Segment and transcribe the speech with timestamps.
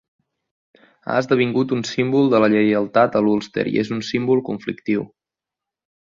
[1.09, 5.05] Ha esdevingut un símbol de la lleialtat a l'Ulster i és un símbol conflictiu.